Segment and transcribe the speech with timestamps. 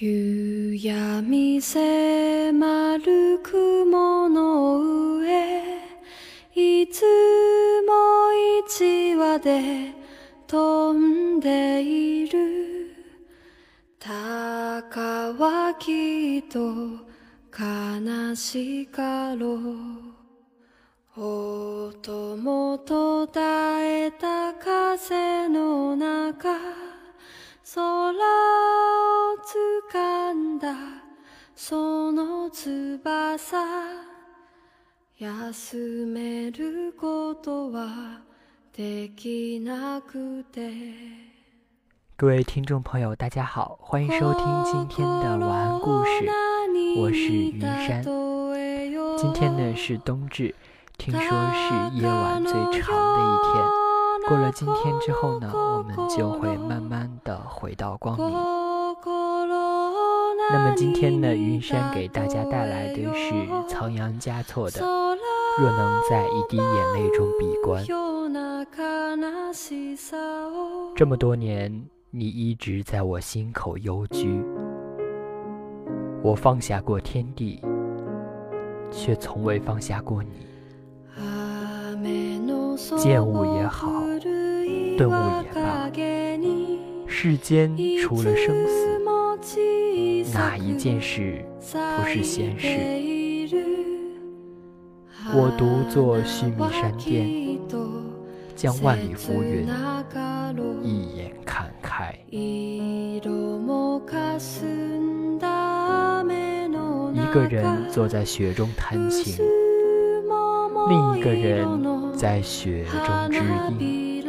[0.00, 5.62] 夕闇迫る雲の上
[6.54, 7.02] いつ
[7.86, 8.32] も
[8.66, 9.92] 一羽で
[10.46, 12.94] 飛んでいる。
[13.98, 16.58] 鷹はきっと
[17.52, 21.20] 悲しかろう。
[21.20, 26.91] 音も途絶えた風の中。
[27.73, 29.37] 空を
[29.91, 30.75] 掴んだ
[31.55, 33.47] その翼
[35.17, 38.21] 休めることは
[38.75, 40.71] できなくて
[42.15, 46.27] 各位听众朋友，大家好，欢迎收听今天的晚安故事，
[46.97, 48.03] 我是云山。
[49.17, 50.55] 今天呢是冬至，
[50.97, 53.70] 听说是夜晚最长的一天。
[54.28, 58.30] 过了今天之后呢，我们就会慢慢的回到光明。
[60.50, 63.32] 那么今天呢，云山给大家带来的是
[63.68, 64.80] 仓央嘉措的
[65.60, 67.84] 《若能在一滴眼泪中闭关》。
[70.94, 74.44] 这么多年，你一直在我心口幽居。
[76.22, 77.60] 我放下过天地，
[78.90, 80.51] 却从未放下过你。
[82.98, 83.90] 见物也好，
[84.98, 85.90] 顿悟也罢，
[87.06, 92.68] 世间除了生死，哪一件事不是闲事？
[95.34, 97.58] 我独坐须弥山巅，
[98.56, 99.66] 将万里浮云
[100.82, 102.12] 一眼看开。
[102.30, 103.20] 一
[107.32, 109.36] 个人坐在雪中弹琴，
[110.88, 111.66] 另一个人
[112.12, 113.40] 在雪中知
[113.78, 114.22] 音。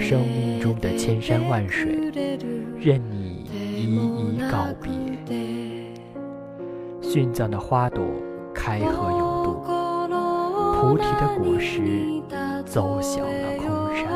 [0.00, 2.10] 生命中的千山万水，
[2.80, 3.84] 任你一
[4.36, 4.90] 一告别。
[7.00, 8.04] 殉葬的花朵
[8.52, 9.62] 开合有度，
[10.74, 12.20] 菩提的果实
[12.66, 14.08] 走向了空山。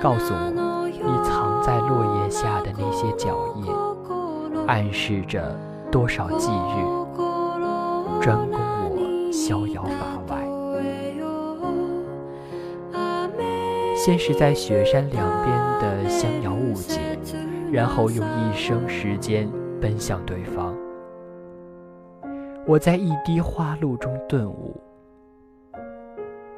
[0.00, 3.66] 告诉我，你藏在落叶下的那些脚印，
[4.68, 5.58] 暗示着
[5.90, 6.84] 多少忌日，
[8.24, 10.42] 专供我逍遥法外。
[13.94, 16.98] 先是在雪山两边的相遥误解，
[17.70, 19.46] 然后用一生时间
[19.78, 20.74] 奔向对方。
[22.66, 24.80] 我在一滴花露中顿悟，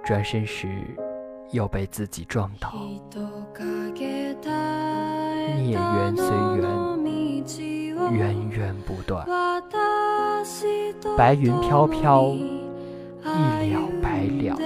[0.04, 0.68] 转身时
[1.50, 2.72] 又被自己撞倒。
[5.56, 6.26] 孽缘随
[6.60, 6.64] 缘，
[8.12, 9.26] 源源不断。
[11.16, 14.56] 白云飘飘，一了百了。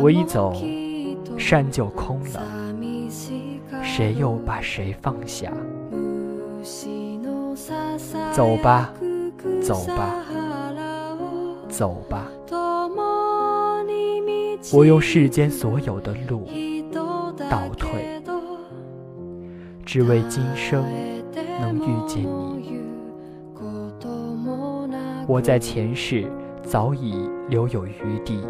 [0.00, 0.54] 我一走，
[1.38, 2.42] 山就空了，
[3.82, 5.52] 谁又把谁放下？
[8.32, 8.92] 走吧，
[9.62, 10.14] 走吧，
[11.68, 12.26] 走吧。
[14.72, 16.46] 我用世间所有的路
[17.50, 18.01] 倒退，
[19.84, 20.84] 只为今生
[21.60, 22.80] 能遇见你。
[25.26, 26.30] 我在前世
[26.62, 28.40] 早已留有余地。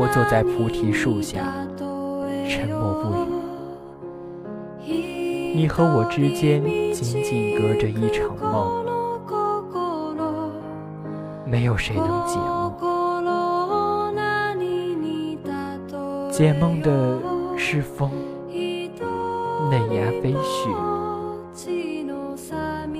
[0.00, 1.38] 我坐在菩提树下，
[2.48, 3.10] 沉默不
[4.84, 5.54] 语。
[5.56, 6.62] 你和我之间
[6.92, 8.84] 仅仅隔着一场梦，
[11.44, 12.58] 没有谁能解梦。
[16.30, 17.18] 解梦的
[17.56, 18.12] 是风，
[19.70, 20.74] 嫩芽飞絮，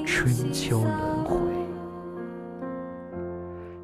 [0.04, 1.38] 春秋轮回。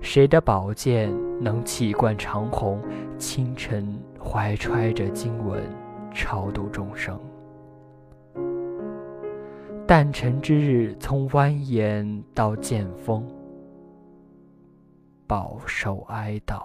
[0.03, 1.11] 谁的宝剑
[1.43, 2.79] 能气贯长虹？
[3.17, 5.63] 清晨怀揣着经文，
[6.13, 7.19] 超度众生。
[9.87, 13.27] 诞辰之日，从蜿蜒到剑锋，
[15.27, 16.63] 饱受哀悼。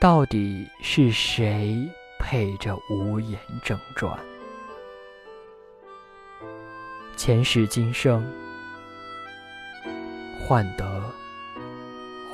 [0.00, 1.88] 到底是谁
[2.22, 4.16] 配着无言正传？
[7.16, 8.24] 前世今生。
[10.40, 11.02] 患得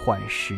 [0.00, 0.54] 患失，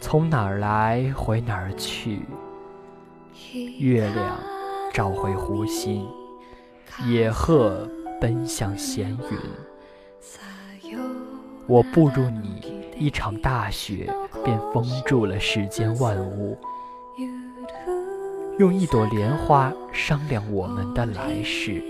[0.00, 2.20] 从哪儿来回哪儿去？
[3.78, 4.40] 月亮
[4.92, 6.08] 照回湖心，
[7.06, 7.88] 野鹤
[8.20, 9.38] 奔向闲云。
[11.66, 14.12] 我步入你，一场大雪
[14.44, 16.56] 便封住了世间万物。
[18.58, 21.82] 用一朵莲花商量我们的来世。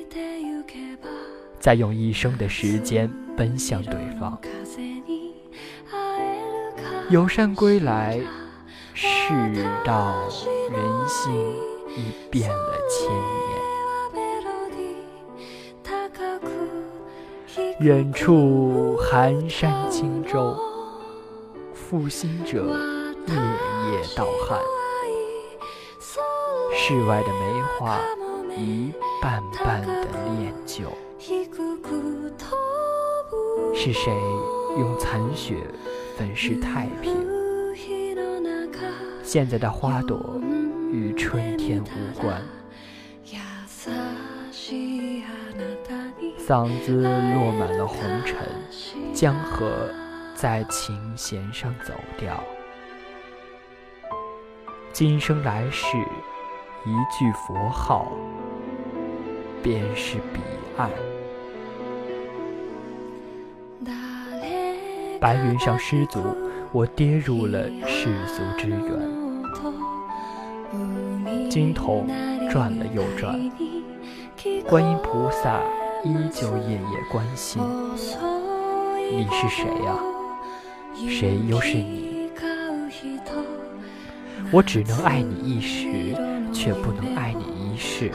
[1.59, 4.39] 再用一生的时间奔向对方，
[7.11, 8.19] 游山归来，
[8.95, 9.35] 世
[9.85, 10.15] 道
[10.71, 11.35] 人心
[11.97, 13.61] 已变了千年。
[17.81, 20.57] 远处寒山轻舟，
[21.91, 22.73] 负心者
[23.27, 24.61] 日夜盗汗。
[26.73, 27.99] 世外的梅花
[28.57, 30.07] 一瓣瓣的
[30.39, 30.93] 恋旧。
[33.75, 34.13] 是谁
[34.79, 35.57] 用残雪？
[36.17, 37.27] 粉饰太平。
[39.25, 40.41] 现在的花朵
[40.93, 42.41] 与春天无关。
[46.39, 48.47] 嗓子落满了红尘，
[49.13, 49.89] 江河
[50.41, 52.43] 在琴弦上走掉。
[54.91, 58.11] 今生来世，一句佛号，
[59.63, 60.41] 便是彼
[60.79, 60.89] 岸。
[65.21, 66.35] 白云上失足，
[66.73, 68.81] 我跌入了世俗之源。
[71.51, 72.09] 经筒
[72.51, 73.39] 转了又转，
[74.67, 75.61] 观音菩萨
[76.03, 77.63] 依旧夜夜关心。
[79.13, 79.99] 你是谁呀？
[80.95, 82.11] 谁又是你？
[84.53, 86.15] 我只能爱你一时，
[86.53, 88.11] 却不能爱你一世。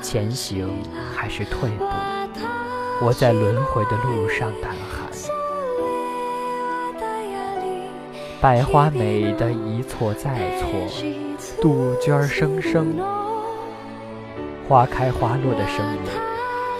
[0.00, 0.68] 前行
[1.14, 1.84] 还是退步？
[3.02, 5.10] 我在轮回的路上胆寒。
[8.40, 10.68] 百花美的一错再错，
[11.60, 12.94] 杜鹃儿声声，
[14.68, 16.00] 花开花落的声音，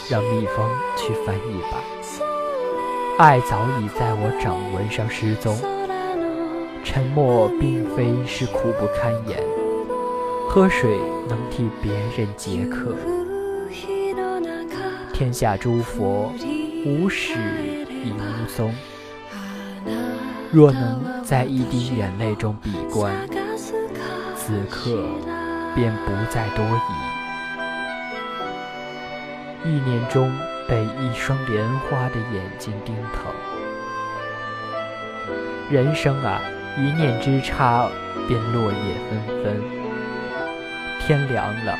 [0.08, 2.33] 让蜜蜂去翻一把。
[3.16, 5.56] 爱早已在我掌纹上失踪，
[6.82, 9.40] 沉默并非是苦不堪言，
[10.48, 12.96] 喝水能替别人解渴。
[15.12, 16.32] 天下诸佛
[16.84, 17.34] 无始
[17.88, 18.74] 亦无踪。
[20.50, 23.14] 若能在一滴眼泪中闭关，
[24.36, 24.90] 此刻
[25.72, 26.92] 便不再多疑。
[29.68, 30.36] 一念中
[30.68, 33.32] 被一双莲花的眼睛盯疼。
[35.70, 36.40] 人生啊，
[36.76, 37.88] 一念之差
[38.28, 39.62] 便落叶纷纷。
[41.00, 41.78] 天凉了，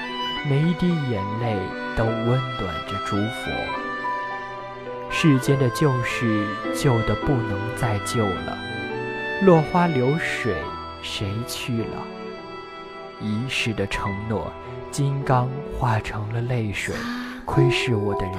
[0.49, 1.57] 每一滴眼泪
[1.97, 3.53] 都温暖着诸佛。
[5.11, 8.59] 世间的旧事，旧的不能再旧了。
[9.43, 10.55] 落花流水，
[11.03, 12.03] 谁去了？
[13.21, 14.53] 一世的承诺，
[14.91, 15.49] 金刚
[15.79, 16.95] 化成了泪水。
[17.47, 18.39] 窥视我的人，